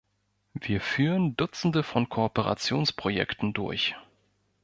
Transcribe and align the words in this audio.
Wir 0.59 0.81
führen 0.81 1.37
Dutzende 1.37 1.83
von 1.83 2.09
Kooperationsprojekten 2.09 3.53
durch. 3.53 3.95